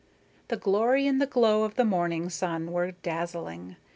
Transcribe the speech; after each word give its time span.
The 0.47 0.57
glory 0.57 1.05
and 1.05 1.21
the 1.21 1.27
glow 1.27 1.61
of 1.63 1.75
the 1.75 1.85
morning 1.85 2.27
sun 2.31 2.71
were 2.71 2.89
dazzling. 2.93 3.75